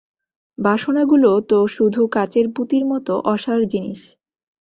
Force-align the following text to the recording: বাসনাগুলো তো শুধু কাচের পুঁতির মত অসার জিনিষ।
বাসনাগুলো 0.57 1.31
তো 1.49 1.57
শুধু 1.67 2.01
কাচের 2.07 2.47
পুঁতির 2.55 2.83
মত 2.85 3.07
অসার 3.25 3.59
জিনিষ। 3.71 4.01